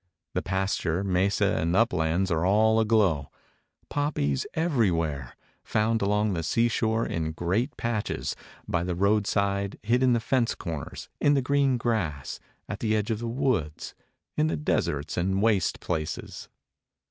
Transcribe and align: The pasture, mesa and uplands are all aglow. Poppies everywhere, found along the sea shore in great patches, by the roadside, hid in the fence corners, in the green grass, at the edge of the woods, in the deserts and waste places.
The 0.33 0.41
pasture, 0.41 1.03
mesa 1.03 1.45
and 1.57 1.75
uplands 1.75 2.31
are 2.31 2.43
all 2.43 2.79
aglow. 2.79 3.29
Poppies 3.87 4.47
everywhere, 4.55 5.35
found 5.63 6.01
along 6.01 6.33
the 6.33 6.41
sea 6.41 6.69
shore 6.69 7.05
in 7.05 7.33
great 7.33 7.77
patches, 7.77 8.35
by 8.67 8.83
the 8.83 8.95
roadside, 8.95 9.77
hid 9.83 10.01
in 10.01 10.13
the 10.13 10.19
fence 10.19 10.55
corners, 10.55 11.07
in 11.19 11.35
the 11.35 11.41
green 11.43 11.77
grass, 11.77 12.39
at 12.67 12.79
the 12.79 12.95
edge 12.95 13.11
of 13.11 13.19
the 13.19 13.27
woods, 13.27 13.93
in 14.35 14.47
the 14.47 14.57
deserts 14.57 15.17
and 15.17 15.39
waste 15.39 15.79
places. 15.79 16.49